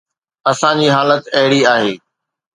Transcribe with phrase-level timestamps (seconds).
[0.51, 1.93] اسان جي حالت اهڙي آهي.